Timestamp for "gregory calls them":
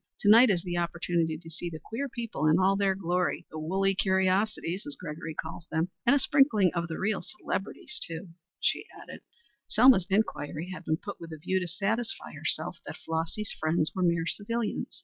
4.95-5.91